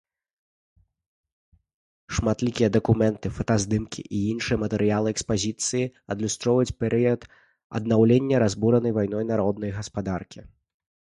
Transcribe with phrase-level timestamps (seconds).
[2.19, 7.29] Шматлікія дакументы, фотаздымкі і іншыя матэрыялы экспазіцыі адлюстроўваюць перыяд
[7.81, 10.39] аднаўлення разбуранай вайной народнай гаспадаркі.